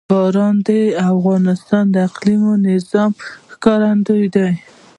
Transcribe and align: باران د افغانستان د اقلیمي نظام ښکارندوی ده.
باران 0.09 0.55
د 0.67 0.69
افغانستان 1.13 1.83
د 1.91 1.95
اقلیمي 2.07 2.53
نظام 2.69 3.11
ښکارندوی 3.53 4.27
ده. 4.35 4.47